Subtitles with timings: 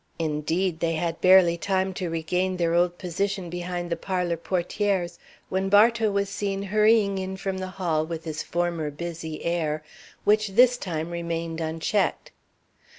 [0.17, 5.69] Indeed, they had barely time to regain their old position behind the parlor portières when
[5.69, 9.83] Bartow was seen hurrying in from the hall with his former busy air,
[10.23, 12.31] which this time remained unchecked.